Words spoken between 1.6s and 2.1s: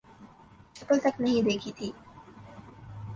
تھی